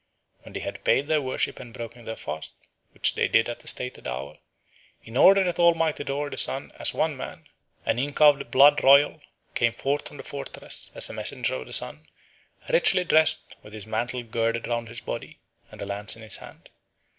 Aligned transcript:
When 0.39 0.53
they 0.53 0.61
had 0.61 0.83
paid 0.83 1.07
their 1.07 1.21
worship 1.21 1.59
and 1.59 1.75
broken 1.75 2.05
their 2.05 2.15
fast, 2.15 2.55
which 2.91 3.13
they 3.13 3.27
did 3.27 3.47
at 3.47 3.63
a 3.63 3.67
stated 3.67 4.07
hour, 4.07 4.39
in 5.03 5.15
order 5.15 5.43
that 5.43 5.59
all 5.59 5.75
might 5.75 5.99
adore 5.99 6.31
the 6.31 6.39
Sun 6.39 6.71
as 6.79 6.91
one 6.91 7.15
man, 7.15 7.45
an 7.85 7.99
Inca 7.99 8.23
of 8.25 8.39
the 8.39 8.45
blood 8.45 8.83
royal 8.83 9.21
came 9.53 9.73
forth 9.73 10.07
from 10.07 10.17
the 10.17 10.23
fortress, 10.23 10.89
as 10.95 11.11
a 11.11 11.13
messenger 11.13 11.53
of 11.53 11.67
the 11.67 11.73
Sun, 11.73 12.07
richly 12.69 13.03
dressed, 13.03 13.55
with 13.61 13.73
his 13.73 13.85
mantle 13.85 14.23
girded 14.23 14.65
round 14.65 14.87
his 14.89 15.01
body, 15.01 15.37
and 15.69 15.79
a 15.83 15.85
lance 15.85 16.15
in 16.15 16.23
his 16.23 16.37
hand. 16.37 16.71